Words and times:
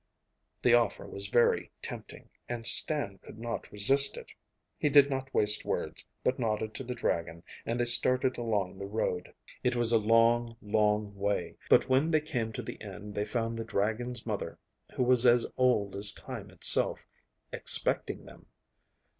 The 0.63 0.73
offer 0.73 1.05
was 1.05 1.27
very 1.27 1.69
tempting, 1.79 2.27
and 2.49 2.65
Stan 2.65 3.19
could 3.19 3.37
not 3.37 3.71
resist 3.71 4.17
it. 4.17 4.31
He 4.79 4.89
did 4.89 5.11
not 5.11 5.31
waste 5.31 5.63
words, 5.63 6.03
but 6.23 6.39
nodded 6.39 6.73
to 6.73 6.83
the 6.83 6.95
dragon, 6.95 7.43
and 7.67 7.79
they 7.79 7.85
started 7.85 8.35
along 8.39 8.79
the 8.79 8.87
road. 8.87 9.31
It 9.63 9.75
was 9.75 9.91
a 9.91 9.99
long, 9.99 10.57
long 10.59 11.13
way, 11.15 11.55
but 11.69 11.87
when 11.87 12.09
they 12.09 12.19
came 12.21 12.51
to 12.53 12.63
the 12.63 12.81
end 12.81 13.13
they 13.13 13.25
found 13.25 13.59
the 13.59 13.63
dragon's 13.63 14.25
mother, 14.25 14.57
who 14.95 15.03
was 15.03 15.27
as 15.27 15.45
old 15.55 15.95
as 15.95 16.11
time 16.11 16.49
itself, 16.49 17.05
expecting 17.53 18.25
them. 18.25 18.47